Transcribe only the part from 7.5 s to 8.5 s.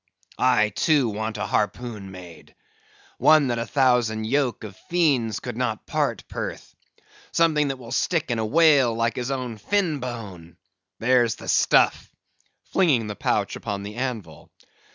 that will stick in a